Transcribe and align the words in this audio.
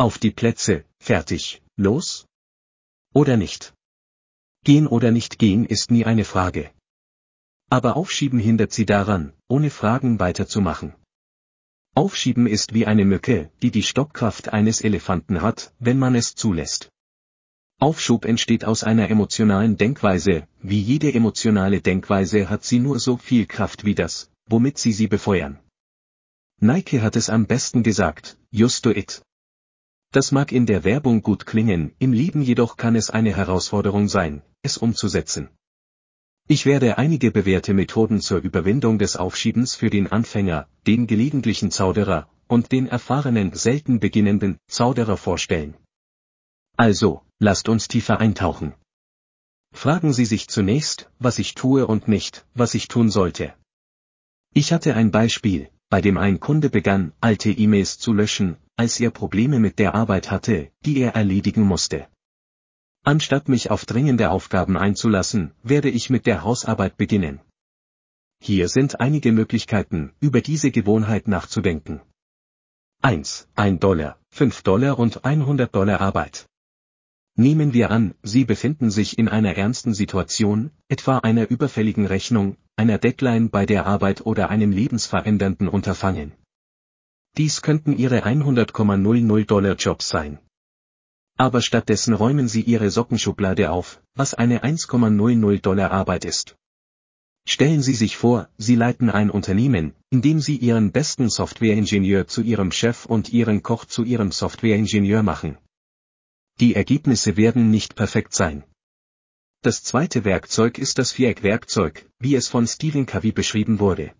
Auf 0.00 0.18
die 0.18 0.30
Plätze, 0.30 0.84
fertig, 1.00 1.60
los? 1.76 2.24
Oder 3.12 3.36
nicht? 3.36 3.74
Gehen 4.62 4.86
oder 4.86 5.10
nicht 5.10 5.40
gehen 5.40 5.64
ist 5.64 5.90
nie 5.90 6.04
eine 6.04 6.24
Frage. 6.24 6.70
Aber 7.68 7.96
Aufschieben 7.96 8.38
hindert 8.38 8.72
sie 8.72 8.86
daran, 8.86 9.32
ohne 9.48 9.70
Fragen 9.70 10.20
weiterzumachen. 10.20 10.94
Aufschieben 11.96 12.46
ist 12.46 12.74
wie 12.74 12.86
eine 12.86 13.04
Mücke, 13.04 13.50
die 13.60 13.72
die 13.72 13.82
Stockkraft 13.82 14.50
eines 14.52 14.82
Elefanten 14.82 15.42
hat, 15.42 15.74
wenn 15.80 15.98
man 15.98 16.14
es 16.14 16.36
zulässt. 16.36 16.90
Aufschub 17.80 18.24
entsteht 18.24 18.64
aus 18.64 18.84
einer 18.84 19.10
emotionalen 19.10 19.76
Denkweise, 19.76 20.46
wie 20.62 20.80
jede 20.80 21.12
emotionale 21.12 21.80
Denkweise 21.80 22.48
hat 22.48 22.62
sie 22.62 22.78
nur 22.78 23.00
so 23.00 23.16
viel 23.16 23.46
Kraft 23.46 23.84
wie 23.84 23.96
das, 23.96 24.30
womit 24.46 24.78
sie 24.78 24.92
sie 24.92 25.08
befeuern. 25.08 25.58
Nike 26.60 27.00
hat 27.00 27.16
es 27.16 27.30
am 27.30 27.46
besten 27.46 27.82
gesagt, 27.82 28.38
just 28.52 28.86
do 28.86 28.90
it. 28.90 29.22
Das 30.10 30.32
mag 30.32 30.52
in 30.52 30.64
der 30.64 30.84
Werbung 30.84 31.22
gut 31.22 31.44
klingen, 31.44 31.94
im 31.98 32.12
Leben 32.12 32.40
jedoch 32.40 32.78
kann 32.78 32.96
es 32.96 33.10
eine 33.10 33.36
Herausforderung 33.36 34.08
sein, 34.08 34.42
es 34.62 34.78
umzusetzen. 34.78 35.50
Ich 36.46 36.64
werde 36.64 36.96
einige 36.96 37.30
bewährte 37.30 37.74
Methoden 37.74 38.22
zur 38.22 38.38
Überwindung 38.38 38.98
des 38.98 39.16
Aufschiebens 39.16 39.74
für 39.74 39.90
den 39.90 40.06
Anfänger, 40.06 40.66
den 40.86 41.06
gelegentlichen 41.06 41.70
Zauderer 41.70 42.30
und 42.46 42.72
den 42.72 42.86
erfahrenen 42.86 43.52
selten 43.52 44.00
beginnenden 44.00 44.56
Zauderer 44.66 45.18
vorstellen. 45.18 45.74
Also, 46.78 47.22
lasst 47.38 47.68
uns 47.68 47.86
tiefer 47.86 48.18
eintauchen. 48.18 48.72
Fragen 49.74 50.14
Sie 50.14 50.24
sich 50.24 50.48
zunächst, 50.48 51.10
was 51.18 51.38
ich 51.38 51.54
tue 51.54 51.86
und 51.86 52.08
nicht, 52.08 52.46
was 52.54 52.72
ich 52.72 52.88
tun 52.88 53.10
sollte. 53.10 53.52
Ich 54.54 54.72
hatte 54.72 54.94
ein 54.94 55.10
Beispiel, 55.10 55.68
bei 55.90 56.00
dem 56.00 56.16
ein 56.16 56.40
Kunde 56.40 56.70
begann, 56.70 57.12
alte 57.20 57.50
E-Mails 57.50 57.98
zu 57.98 58.14
löschen, 58.14 58.56
als 58.78 59.00
er 59.00 59.10
Probleme 59.10 59.58
mit 59.58 59.78
der 59.80 59.94
Arbeit 59.94 60.30
hatte, 60.30 60.70
die 60.86 61.00
er 61.00 61.16
erledigen 61.16 61.62
musste. 61.62 62.06
Anstatt 63.02 63.48
mich 63.48 63.70
auf 63.72 63.84
dringende 63.84 64.30
Aufgaben 64.30 64.76
einzulassen, 64.76 65.52
werde 65.62 65.90
ich 65.90 66.10
mit 66.10 66.26
der 66.26 66.44
Hausarbeit 66.44 66.96
beginnen. 66.96 67.40
Hier 68.40 68.68
sind 68.68 69.00
einige 69.00 69.32
Möglichkeiten, 69.32 70.12
über 70.20 70.40
diese 70.40 70.70
Gewohnheit 70.70 71.26
nachzudenken. 71.26 72.00
1. 73.02 73.48
1 73.56 73.80
Dollar, 73.80 74.16
5 74.30 74.62
Dollar 74.62 74.98
und 74.98 75.24
100 75.24 75.74
Dollar 75.74 76.00
Arbeit. 76.00 76.46
Nehmen 77.34 77.72
wir 77.72 77.90
an, 77.90 78.14
Sie 78.22 78.44
befinden 78.44 78.90
sich 78.92 79.18
in 79.18 79.28
einer 79.28 79.56
ernsten 79.56 79.92
Situation, 79.92 80.70
etwa 80.88 81.18
einer 81.18 81.50
überfälligen 81.50 82.06
Rechnung, 82.06 82.56
einer 82.76 82.98
Deadline 82.98 83.50
bei 83.50 83.66
der 83.66 83.86
Arbeit 83.86 84.24
oder 84.24 84.50
einem 84.50 84.70
lebensverändernden 84.70 85.68
Unterfangen. 85.68 86.32
Dies 87.38 87.62
könnten 87.62 87.96
Ihre 87.96 88.26
100,00 88.26 89.46
Dollar 89.46 89.76
Jobs 89.76 90.08
sein 90.08 90.38
aber 91.38 91.62
stattdessen 91.62 92.14
räumen 92.14 92.48
sie 92.48 92.62
ihre 92.62 92.90
Sockenschublade 92.90 93.70
auf, 93.70 94.02
was 94.14 94.34
eine 94.34 94.64
1,00 94.64 95.60
Dollar 95.60 95.92
Arbeit 95.92 96.24
ist. 96.24 96.56
Stellen 97.48 97.80
Sie 97.80 97.94
sich 97.94 98.16
vor, 98.16 98.50
Sie 98.58 98.74
leiten 98.74 99.08
ein 99.08 99.30
Unternehmen, 99.30 99.94
in 100.10 100.20
dem 100.20 100.40
Sie 100.40 100.56
Ihren 100.56 100.90
besten 100.90 101.30
Softwareingenieur 101.30 102.26
zu 102.26 102.42
Ihrem 102.42 102.72
Chef 102.72 103.06
und 103.06 103.32
Ihren 103.32 103.62
Koch 103.62 103.86
zu 103.86 104.02
Ihrem 104.02 104.32
Softwareingenieur 104.32 105.22
machen. 105.22 105.56
Die 106.60 106.74
Ergebnisse 106.74 107.36
werden 107.36 107.70
nicht 107.70 107.94
perfekt 107.94 108.34
sein. 108.34 108.64
Das 109.62 109.82
zweite 109.84 110.24
Werkzeug 110.24 110.76
ist 110.76 110.98
das 110.98 111.12
Viereck-Werkzeug, 111.12 112.04
wie 112.18 112.34
es 112.34 112.48
von 112.48 112.66
Stephen 112.66 113.06
Covey 113.06 113.32
beschrieben 113.32 113.78
wurde. 113.78 114.12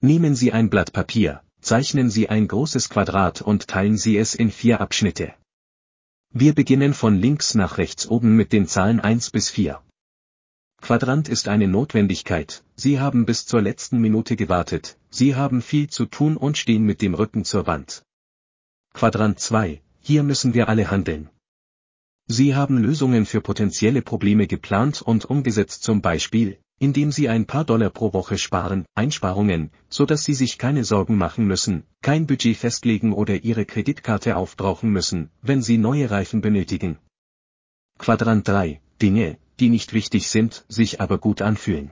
Nehmen 0.00 0.36
Sie 0.36 0.52
ein 0.52 0.70
Blatt 0.70 0.92
Papier, 0.92 1.42
zeichnen 1.60 2.10
Sie 2.10 2.28
ein 2.28 2.48
großes 2.48 2.88
Quadrat 2.88 3.42
und 3.42 3.68
teilen 3.68 3.96
Sie 3.96 4.16
es 4.16 4.34
in 4.34 4.50
vier 4.50 4.80
Abschnitte. 4.80 5.34
Wir 6.30 6.54
beginnen 6.54 6.94
von 6.94 7.16
links 7.16 7.54
nach 7.54 7.78
rechts 7.78 8.06
oben 8.06 8.36
mit 8.36 8.52
den 8.52 8.66
Zahlen 8.66 9.00
1 9.00 9.30
bis 9.30 9.50
4. 9.50 9.82
Quadrant 10.80 11.28
ist 11.28 11.48
eine 11.48 11.66
Notwendigkeit, 11.66 12.62
Sie 12.76 13.00
haben 13.00 13.26
bis 13.26 13.46
zur 13.46 13.62
letzten 13.62 13.98
Minute 13.98 14.36
gewartet, 14.36 14.98
Sie 15.10 15.34
haben 15.34 15.62
viel 15.62 15.88
zu 15.88 16.06
tun 16.06 16.36
und 16.36 16.56
stehen 16.56 16.84
mit 16.84 17.02
dem 17.02 17.14
Rücken 17.14 17.44
zur 17.44 17.66
Wand. 17.66 18.02
Quadrant 18.94 19.40
2, 19.40 19.82
hier 20.00 20.22
müssen 20.22 20.54
wir 20.54 20.68
alle 20.68 20.90
handeln. 20.90 21.30
Sie 22.26 22.54
haben 22.54 22.78
Lösungen 22.78 23.26
für 23.26 23.40
potenzielle 23.40 24.02
Probleme 24.02 24.46
geplant 24.46 25.02
und 25.02 25.24
umgesetzt 25.24 25.82
zum 25.82 26.02
Beispiel, 26.02 26.58
indem 26.78 27.12
Sie 27.12 27.28
ein 27.28 27.46
paar 27.46 27.64
Dollar 27.64 27.90
pro 27.90 28.12
Woche 28.12 28.38
sparen, 28.38 28.84
Einsparungen, 28.94 29.70
so 29.88 30.06
dass 30.06 30.24
Sie 30.24 30.34
sich 30.34 30.58
keine 30.58 30.84
Sorgen 30.84 31.16
machen 31.16 31.46
müssen, 31.46 31.84
kein 32.02 32.26
Budget 32.26 32.56
festlegen 32.56 33.12
oder 33.12 33.42
Ihre 33.42 33.64
Kreditkarte 33.64 34.36
aufbrauchen 34.36 34.90
müssen, 34.90 35.30
wenn 35.42 35.62
Sie 35.62 35.78
neue 35.78 36.10
Reifen 36.10 36.40
benötigen. 36.40 36.98
Quadrant 37.98 38.46
3. 38.46 38.80
Dinge, 39.02 39.38
die 39.58 39.68
nicht 39.68 39.92
wichtig 39.92 40.28
sind, 40.28 40.64
sich 40.68 41.00
aber 41.00 41.18
gut 41.18 41.42
anfühlen. 41.42 41.90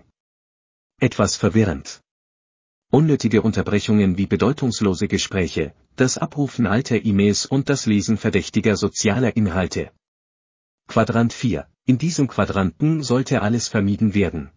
Etwas 1.01 1.37
verwirrend. 1.37 2.01
Unnötige 2.91 3.43
Unterbrechungen 3.43 4.17
wie 4.17 4.27
bedeutungslose 4.27 5.09
Gespräche, 5.09 5.75
das 5.97 6.19
Abrufen 6.19 6.67
alter 6.67 7.05
E-Mails 7.05 7.45
und 7.45 7.69
das 7.69 7.87
Lesen 7.87 8.17
verdächtiger 8.17 8.77
sozialer 8.77 9.37
Inhalte. 9.37 9.91
Quadrant 10.87 11.33
4. 11.33 11.67
In 11.87 11.99
diesem 11.99 12.29
Quadranten 12.29 13.03
sollte 13.03 13.43
alles 13.43 13.67
vermieden 13.67 14.15
werden. 14.15 14.51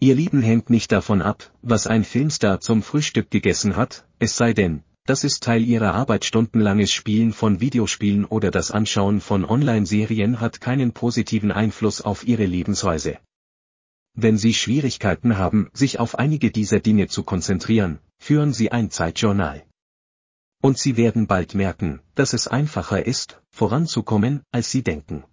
Ihr 0.00 0.14
Leben 0.14 0.42
hängt 0.42 0.68
nicht 0.68 0.92
davon 0.92 1.22
ab, 1.22 1.50
was 1.62 1.86
ein 1.86 2.04
Filmstar 2.04 2.60
zum 2.60 2.82
Frühstück 2.82 3.30
gegessen 3.30 3.74
hat, 3.76 4.06
es 4.18 4.36
sei 4.36 4.52
denn, 4.52 4.82
das 5.06 5.24
ist 5.24 5.42
Teil 5.42 5.64
ihrer 5.64 5.94
Arbeit 5.94 6.26
stundenlanges 6.26 6.92
Spielen 6.92 7.32
von 7.32 7.60
Videospielen 7.60 8.26
oder 8.26 8.50
das 8.50 8.70
Anschauen 8.70 9.22
von 9.22 9.44
Online-Serien 9.44 10.40
hat 10.40 10.60
keinen 10.60 10.92
positiven 10.92 11.52
Einfluss 11.52 12.02
auf 12.02 12.26
ihre 12.26 12.44
Lebensweise. 12.44 13.18
Wenn 14.14 14.36
Sie 14.36 14.54
Schwierigkeiten 14.54 15.38
haben, 15.38 15.70
sich 15.72 15.98
auf 15.98 16.18
einige 16.18 16.50
dieser 16.50 16.80
Dinge 16.80 17.08
zu 17.08 17.22
konzentrieren, 17.22 17.98
führen 18.18 18.52
Sie 18.52 18.72
ein 18.72 18.90
Zeitjournal. 18.90 19.64
Und 20.62 20.78
Sie 20.78 20.96
werden 20.96 21.26
bald 21.26 21.54
merken, 21.54 22.00
dass 22.14 22.32
es 22.32 22.46
einfacher 22.46 23.06
ist, 23.06 23.42
voranzukommen, 23.50 24.42
als 24.52 24.70
Sie 24.70 24.82
denken. 24.82 25.24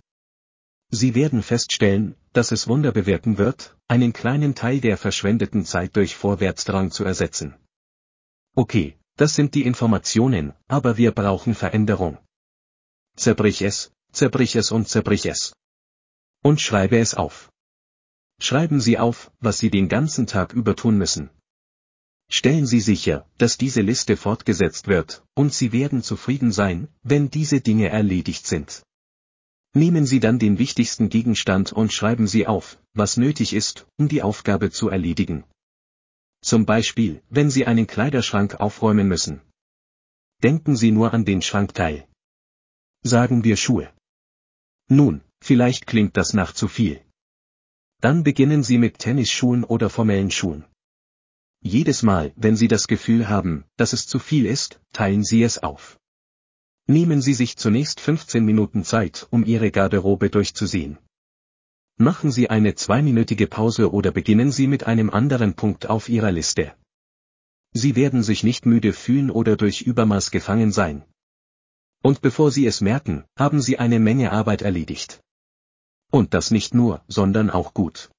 Sie 0.93 1.15
werden 1.15 1.41
feststellen, 1.41 2.15
dass 2.33 2.51
es 2.51 2.67
Wunder 2.67 2.91
bewirken 2.91 3.37
wird, 3.37 3.77
einen 3.87 4.11
kleinen 4.11 4.55
Teil 4.55 4.81
der 4.81 4.97
verschwendeten 4.97 5.63
Zeit 5.63 5.95
durch 5.95 6.17
Vorwärtsdrang 6.17 6.91
zu 6.91 7.05
ersetzen. 7.05 7.55
Okay, 8.55 8.97
das 9.15 9.33
sind 9.33 9.55
die 9.55 9.63
Informationen, 9.63 10.53
aber 10.67 10.97
wir 10.97 11.13
brauchen 11.13 11.55
Veränderung. 11.55 12.17
Zerbrich 13.15 13.61
es, 13.61 13.93
zerbrich 14.11 14.57
es 14.57 14.71
und 14.71 14.89
zerbrich 14.89 15.25
es. 15.25 15.53
Und 16.43 16.59
schreibe 16.59 16.97
es 16.97 17.13
auf. 17.13 17.49
Schreiben 18.41 18.81
Sie 18.81 18.97
auf, 18.97 19.31
was 19.39 19.59
Sie 19.59 19.69
den 19.69 19.87
ganzen 19.87 20.27
Tag 20.27 20.51
über 20.51 20.75
tun 20.75 20.97
müssen. 20.97 21.29
Stellen 22.29 22.65
Sie 22.65 22.81
sicher, 22.81 23.29
dass 23.37 23.57
diese 23.57 23.81
Liste 23.81 24.17
fortgesetzt 24.17 24.87
wird, 24.87 25.23
und 25.35 25.53
Sie 25.53 25.71
werden 25.71 26.03
zufrieden 26.03 26.51
sein, 26.51 26.89
wenn 27.03 27.29
diese 27.29 27.61
Dinge 27.61 27.89
erledigt 27.89 28.45
sind. 28.45 28.83
Nehmen 29.73 30.05
Sie 30.05 30.19
dann 30.19 30.37
den 30.37 30.59
wichtigsten 30.59 31.07
Gegenstand 31.07 31.71
und 31.71 31.93
schreiben 31.93 32.27
Sie 32.27 32.45
auf, 32.45 32.77
was 32.93 33.15
nötig 33.15 33.53
ist, 33.53 33.87
um 33.97 34.09
die 34.09 34.21
Aufgabe 34.21 34.69
zu 34.69 34.89
erledigen. 34.89 35.45
Zum 36.41 36.65
Beispiel, 36.65 37.21
wenn 37.29 37.49
Sie 37.49 37.65
einen 37.65 37.87
Kleiderschrank 37.87 38.55
aufräumen 38.55 39.07
müssen. 39.07 39.41
Denken 40.43 40.75
Sie 40.75 40.91
nur 40.91 41.13
an 41.13 41.23
den 41.23 41.41
Schrankteil. 41.41 42.05
Sagen 43.03 43.43
wir 43.45 43.55
Schuhe. 43.55 43.93
Nun, 44.89 45.21
vielleicht 45.39 45.87
klingt 45.87 46.17
das 46.17 46.33
nach 46.33 46.53
zu 46.53 46.67
viel. 46.67 46.99
Dann 48.01 48.23
beginnen 48.23 48.63
Sie 48.63 48.77
mit 48.77 48.99
Tennisschuhen 48.99 49.63
oder 49.63 49.89
formellen 49.89 50.31
Schuhen. 50.31 50.65
Jedes 51.61 52.01
Mal, 52.01 52.33
wenn 52.35 52.57
Sie 52.57 52.67
das 52.67 52.87
Gefühl 52.87 53.29
haben, 53.29 53.63
dass 53.77 53.93
es 53.93 54.07
zu 54.07 54.19
viel 54.19 54.47
ist, 54.47 54.81
teilen 54.91 55.23
Sie 55.23 55.43
es 55.43 55.59
auf. 55.59 55.99
Nehmen 56.87 57.21
Sie 57.21 57.33
sich 57.33 57.57
zunächst 57.57 57.99
15 57.99 58.43
Minuten 58.43 58.83
Zeit, 58.83 59.27
um 59.29 59.45
Ihre 59.45 59.71
Garderobe 59.71 60.29
durchzusehen. 60.29 60.97
Machen 61.97 62.31
Sie 62.31 62.49
eine 62.49 62.75
zweiminütige 62.75 63.47
Pause 63.47 63.91
oder 63.91 64.11
beginnen 64.11 64.51
Sie 64.51 64.67
mit 64.67 64.85
einem 64.85 65.09
anderen 65.09 65.53
Punkt 65.53 65.87
auf 65.87 66.09
Ihrer 66.09 66.31
Liste. 66.31 66.73
Sie 67.73 67.95
werden 67.95 68.23
sich 68.23 68.43
nicht 68.43 68.65
müde 68.65 68.91
fühlen 68.91 69.31
oder 69.31 69.55
durch 69.55 69.81
Übermaß 69.81 70.31
gefangen 70.31 70.71
sein. 70.71 71.05
Und 72.01 72.21
bevor 72.21 72.51
Sie 72.51 72.65
es 72.65 72.81
merken, 72.81 73.25
haben 73.37 73.61
Sie 73.61 73.77
eine 73.77 73.99
Menge 73.99 74.31
Arbeit 74.31 74.61
erledigt. 74.61 75.21
Und 76.11 76.33
das 76.33 76.51
nicht 76.51 76.73
nur, 76.73 77.03
sondern 77.07 77.49
auch 77.49 77.73
gut. 77.73 78.09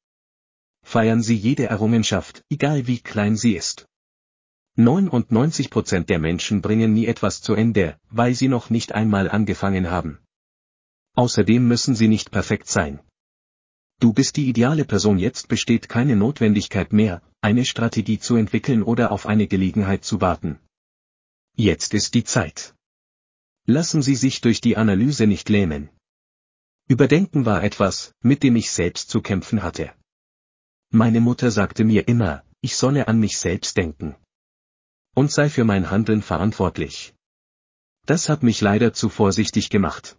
Feiern 0.83 1.23
Sie 1.23 1.37
jede 1.37 1.67
Errungenschaft, 1.67 2.45
egal 2.51 2.87
wie 2.87 3.01
klein 3.01 3.37
sie 3.37 3.55
ist. 3.55 3.87
99 4.77 5.69
Prozent 5.69 6.09
der 6.09 6.19
Menschen 6.19 6.63
bringen 6.63 6.95
nie 6.95 7.07
etwas 7.07 7.43
zu 7.43 7.55
Ende, 7.55 7.99
weil 8.09 8.35
sie 8.35 8.49
noch 8.49 8.71
nicht 8.71 8.95
einmal 8.95 9.31
angefangen 9.31 9.91
haben. 9.91 10.19
Außerdem 11.15 11.69
müssen 11.69 11.95
sie 11.95 12.09
nicht 12.09 12.31
perfekt 12.31 12.69
sein. 12.69 13.01
Du 14.01 14.15
bist 14.15 14.37
die 14.37 14.49
ideale 14.49 14.87
Person 14.87 15.19
jetzt 15.19 15.49
besteht 15.49 15.91
keine 15.91 16.17
Notwendigkeit 16.17 16.93
mehr, 16.93 17.21
eine 17.43 17.67
Strategie 17.67 18.19
zu 18.19 18.37
entwickeln 18.37 18.83
oder 18.83 19.13
auf 19.13 19.27
eine 19.27 19.47
Gelegenheit 19.47 20.05
zu 20.05 20.23
warten. 20.23 20.59
Jetzt 21.55 21.93
ist 21.93 22.15
die 22.15 22.25
Zeit. 22.25 22.75
Lassen 23.67 24.01
Sie 24.01 24.17
sich 24.17 24.41
durch 24.41 24.63
die 24.63 24.79
Analyse 24.79 25.27
nicht 25.27 25.51
lähmen. 25.51 25.91
Überdenken 26.89 27.45
war 27.45 27.63
etwas, 27.63 28.15
mit 28.23 28.43
dem 28.43 28.57
ich 28.57 28.71
selbst 28.71 29.11
zu 29.11 29.21
kämpfen 29.21 29.63
hatte. 29.63 29.93
Meine 30.91 31.21
Mutter 31.21 31.51
sagte 31.51 31.85
mir 31.85 32.09
immer, 32.09 32.43
ich 32.63 32.75
solle 32.75 33.07
an 33.07 33.21
mich 33.21 33.39
selbst 33.39 33.77
denken. 33.77 34.17
Und 35.15 35.31
sei 35.31 35.51
für 35.51 35.65
mein 35.65 35.91
Handeln 35.91 36.23
verantwortlich. 36.23 37.15
Das 38.07 38.29
hat 38.29 38.43
mich 38.43 38.61
leider 38.61 38.93
zu 38.93 39.09
vorsichtig 39.09 39.71
gemacht. 39.71 40.17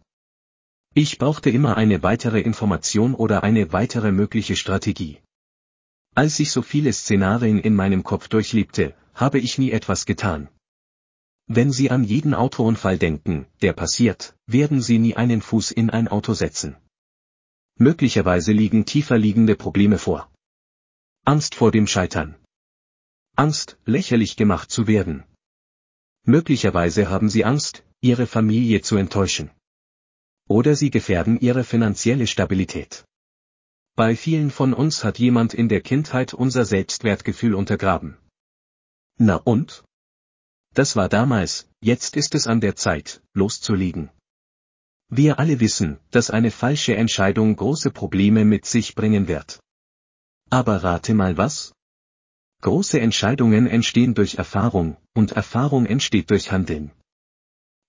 Ich 0.93 1.17
brauchte 1.17 1.49
immer 1.49 1.75
eine 1.75 2.03
weitere 2.03 2.39
Information 2.39 3.15
oder 3.15 3.43
eine 3.43 3.73
weitere 3.73 4.11
mögliche 4.11 4.55
Strategie. 4.55 5.19
Als 6.13 6.39
ich 6.39 6.51
so 6.51 6.61
viele 6.61 6.93
Szenarien 6.93 7.59
in 7.59 7.73
meinem 7.73 8.03
Kopf 8.03 8.27
durchlebte, 8.27 8.95
habe 9.15 9.39
ich 9.39 9.57
nie 9.57 9.71
etwas 9.71 10.05
getan. 10.05 10.49
Wenn 11.47 11.71
Sie 11.71 11.89
an 11.89 12.03
jeden 12.03 12.35
Autounfall 12.35 12.99
denken, 12.99 13.47
der 13.63 13.73
passiert, 13.73 14.35
werden 14.45 14.81
Sie 14.81 14.99
nie 14.99 15.15
einen 15.15 15.41
Fuß 15.41 15.71
in 15.71 15.89
ein 15.89 16.07
Auto 16.07 16.33
setzen. 16.33 16.77
Möglicherweise 17.75 18.51
liegen 18.51 18.85
tiefer 18.85 19.17
liegende 19.17 19.55
Probleme 19.55 19.97
vor. 19.97 20.31
Angst 21.25 21.55
vor 21.55 21.71
dem 21.71 21.87
Scheitern. 21.87 22.35
Angst, 23.35 23.77
lächerlich 23.85 24.35
gemacht 24.35 24.69
zu 24.69 24.85
werden. 24.85 25.23
Möglicherweise 26.23 27.09
haben 27.09 27.29
Sie 27.29 27.45
Angst, 27.45 27.83
Ihre 27.99 28.27
Familie 28.27 28.81
zu 28.81 28.95
enttäuschen. 28.95 29.49
Oder 30.47 30.75
Sie 30.75 30.91
gefährden 30.91 31.39
Ihre 31.39 31.63
finanzielle 31.63 32.27
Stabilität. 32.27 33.05
Bei 33.95 34.15
vielen 34.15 34.51
von 34.51 34.73
uns 34.73 35.03
hat 35.03 35.17
jemand 35.17 35.53
in 35.53 35.67
der 35.67 35.81
Kindheit 35.81 36.33
unser 36.33 36.65
Selbstwertgefühl 36.65 37.55
untergraben. 37.55 38.17
Na 39.17 39.35
und? 39.35 39.83
Das 40.73 40.95
war 40.95 41.09
damals, 41.09 41.67
jetzt 41.81 42.15
ist 42.15 42.35
es 42.35 42.47
an 42.47 42.61
der 42.61 42.75
Zeit, 42.75 43.21
loszulegen. 43.33 44.09
Wir 45.09 45.37
alle 45.39 45.59
wissen, 45.59 45.99
dass 46.11 46.29
eine 46.29 46.49
falsche 46.49 46.95
Entscheidung 46.95 47.55
große 47.55 47.91
Probleme 47.91 48.45
mit 48.45 48.65
sich 48.65 48.95
bringen 48.95 49.27
wird. 49.27 49.59
Aber 50.49 50.83
rate 50.83 51.13
mal 51.13 51.37
was? 51.37 51.73
Große 52.63 52.97
Entscheidungen 52.97 53.67
entstehen 53.67 54.13
durch 54.13 54.35
Erfahrung, 54.35 54.95
und 55.13 55.33
Erfahrung 55.33 55.85
entsteht 55.85 56.29
durch 56.29 56.49
Handeln. 56.53 56.91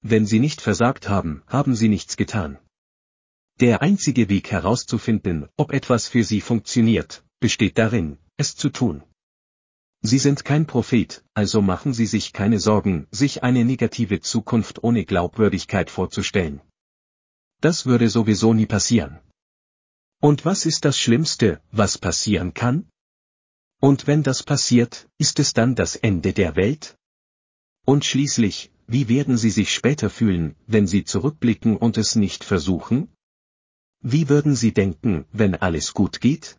Wenn 0.01 0.27
Sie 0.27 0.41
nicht 0.41 0.61
versagt 0.61 1.09
haben, 1.09 1.45
haben 1.47 1.77
Sie 1.77 1.89
nichts 1.89 2.17
getan. 2.17 2.59
Der 3.61 3.83
einzige 3.83 4.29
Weg 4.29 4.51
herauszufinden, 4.51 5.49
ob 5.57 5.73
etwas 5.73 6.09
für 6.09 6.25
Sie 6.25 6.41
funktioniert, 6.41 7.25
besteht 7.39 7.79
darin, 7.79 8.19
es 8.37 8.57
zu 8.57 8.69
tun. 8.69 9.05
Sie 10.01 10.19
sind 10.19 10.45
kein 10.45 10.67
Prophet, 10.67 11.25
also 11.35 11.63
machen 11.63 11.95
Sie 11.95 12.07
sich 12.07 12.33
keine 12.33 12.59
Sorgen, 12.59 13.07
sich 13.13 13.45
eine 13.45 13.65
negative 13.65 14.23
Zukunft 14.23 14.83
ohne 14.83 15.05
Glaubwürdigkeit 15.05 15.89
vorzustellen. 15.89 16.61
Das 17.61 17.87
würde 17.87 18.09
sowieso 18.09 18.53
nie 18.55 18.67
passieren. 18.67 19.21
Und 20.21 20.45
was 20.45 20.67
ist 20.67 20.85
das 20.85 20.99
Schlimmste, 20.99 21.63
was 21.71 21.97
passieren 21.97 22.55
kann? 22.55 22.89
Und 23.81 24.07
wenn 24.07 24.23
das 24.23 24.43
passiert, 24.43 25.09
ist 25.19 25.39
es 25.39 25.53
dann 25.53 25.75
das 25.75 25.97
Ende 25.97 26.33
der 26.33 26.57
Welt? 26.57 26.97
Und 27.85 28.05
schließlich, 28.05 28.71
wie 28.87 29.09
werden 29.09 29.37
Sie 29.37 29.51
sich 29.51 29.73
später 29.73 30.11
fühlen, 30.11 30.57
wenn 30.67 30.87
Sie 30.87 31.05
zurückblicken 31.05 31.77
und 31.77 31.99
es 31.99 32.17
nicht 32.17 32.45
versuchen? 32.45 33.09
Wie 34.01 34.29
würden 34.29 34.57
Sie 34.57 34.73
denken, 34.73 35.25
wenn 35.33 35.55
alles 35.55 35.95
gut 35.95 36.21
geht? 36.21 36.59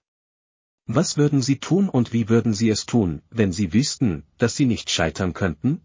Was 0.87 1.17
würden 1.17 1.41
Sie 1.41 1.59
tun 1.59 1.89
und 1.89 2.13
wie 2.13 2.29
würden 2.29 2.53
Sie 2.53 2.69
es 2.69 2.85
tun, 2.85 3.21
wenn 3.29 3.51
Sie 3.51 3.73
wüssten, 3.73 4.23
dass 4.37 4.55
Sie 4.55 4.65
nicht 4.65 4.89
scheitern 4.89 5.33
könnten? 5.33 5.81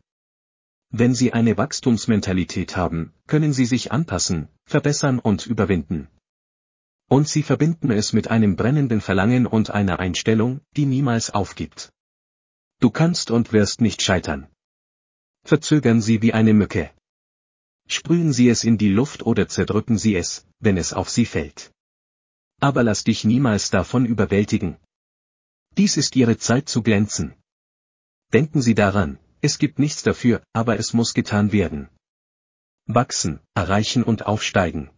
Wenn 0.90 1.14
Sie 1.14 1.32
eine 1.32 1.56
Wachstumsmentalität 1.56 2.76
haben, 2.76 3.12
können 3.26 3.52
Sie 3.52 3.64
sich 3.64 3.92
anpassen, 3.92 4.48
verbessern 4.66 5.18
und 5.18 5.46
überwinden. 5.46 6.08
Und 7.16 7.28
Sie 7.28 7.42
verbinden 7.42 7.90
es 7.90 8.12
mit 8.12 8.28
einem 8.28 8.54
brennenden 8.54 9.00
Verlangen 9.00 9.44
und 9.44 9.70
einer 9.70 9.98
Einstellung, 9.98 10.60
die 10.76 10.86
niemals 10.86 11.30
aufgibt. 11.30 11.92
Du 12.78 12.90
kannst 12.90 13.32
und 13.32 13.52
wirst 13.52 13.80
nicht 13.80 14.00
scheitern. 14.00 14.46
Verzögern 15.42 16.00
Sie 16.00 16.22
wie 16.22 16.32
eine 16.32 16.54
Mücke. 16.54 16.88
Sprühen 17.88 18.32
Sie 18.32 18.48
es 18.48 18.62
in 18.62 18.78
die 18.78 18.90
Luft 18.90 19.24
oder 19.26 19.48
zerdrücken 19.48 19.98
Sie 19.98 20.14
es, 20.14 20.46
wenn 20.60 20.76
es 20.76 20.92
auf 20.92 21.10
Sie 21.10 21.26
fällt. 21.26 21.72
Aber 22.60 22.84
lass 22.84 23.02
dich 23.02 23.24
niemals 23.24 23.70
davon 23.70 24.06
überwältigen. 24.06 24.76
Dies 25.76 25.96
ist 25.96 26.14
Ihre 26.14 26.38
Zeit 26.38 26.68
zu 26.68 26.80
glänzen. 26.80 27.34
Denken 28.32 28.62
Sie 28.62 28.76
daran, 28.76 29.18
es 29.40 29.58
gibt 29.58 29.80
nichts 29.80 30.04
dafür, 30.04 30.44
aber 30.52 30.78
es 30.78 30.92
muss 30.92 31.12
getan 31.12 31.50
werden. 31.50 31.88
Wachsen, 32.86 33.40
erreichen 33.54 34.04
und 34.04 34.26
aufsteigen. 34.26 34.90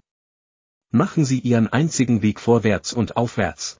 Machen 0.94 1.24
Sie 1.24 1.38
Ihren 1.38 1.68
einzigen 1.68 2.20
Weg 2.20 2.38
vorwärts 2.38 2.92
und 2.92 3.16
aufwärts. 3.16 3.78